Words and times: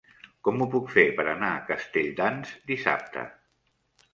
Com 0.45 0.61
ho 0.61 0.67
puc 0.75 0.87
fer 0.93 1.03
per 1.19 1.25
anar 1.33 1.49
a 1.57 1.61
Castelldans 1.67 2.57
dissabte? 2.73 3.29